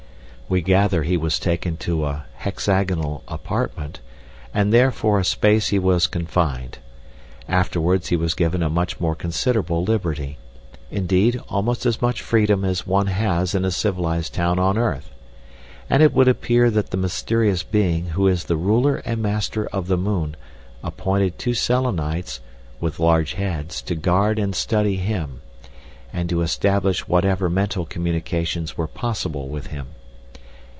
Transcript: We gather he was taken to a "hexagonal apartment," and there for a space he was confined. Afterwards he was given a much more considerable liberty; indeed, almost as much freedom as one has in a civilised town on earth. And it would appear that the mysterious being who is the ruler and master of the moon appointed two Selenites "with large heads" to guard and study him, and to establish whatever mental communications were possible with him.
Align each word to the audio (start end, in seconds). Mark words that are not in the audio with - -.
We 0.51 0.61
gather 0.61 1.03
he 1.03 1.15
was 1.15 1.39
taken 1.39 1.77
to 1.77 2.03
a 2.03 2.25
"hexagonal 2.35 3.23
apartment," 3.29 4.01
and 4.53 4.73
there 4.73 4.91
for 4.91 5.17
a 5.17 5.23
space 5.23 5.69
he 5.69 5.79
was 5.79 6.07
confined. 6.07 6.79
Afterwards 7.47 8.09
he 8.09 8.17
was 8.17 8.33
given 8.33 8.61
a 8.61 8.69
much 8.69 8.99
more 8.99 9.15
considerable 9.15 9.85
liberty; 9.85 10.39
indeed, 10.89 11.39
almost 11.47 11.85
as 11.85 12.01
much 12.01 12.21
freedom 12.21 12.65
as 12.65 12.85
one 12.85 13.07
has 13.07 13.55
in 13.55 13.63
a 13.63 13.71
civilised 13.71 14.33
town 14.33 14.59
on 14.59 14.77
earth. 14.77 15.11
And 15.89 16.03
it 16.03 16.11
would 16.13 16.27
appear 16.27 16.69
that 16.69 16.89
the 16.89 16.97
mysterious 16.97 17.63
being 17.63 18.07
who 18.07 18.27
is 18.27 18.43
the 18.43 18.57
ruler 18.57 18.97
and 19.05 19.21
master 19.21 19.67
of 19.67 19.87
the 19.87 19.95
moon 19.95 20.35
appointed 20.83 21.39
two 21.39 21.53
Selenites 21.53 22.41
"with 22.81 22.99
large 22.99 23.35
heads" 23.35 23.81
to 23.83 23.95
guard 23.95 24.37
and 24.37 24.53
study 24.53 24.97
him, 24.97 25.39
and 26.11 26.27
to 26.27 26.41
establish 26.41 27.07
whatever 27.07 27.49
mental 27.49 27.85
communications 27.85 28.75
were 28.77 28.87
possible 28.87 29.47
with 29.47 29.67
him. 29.67 29.87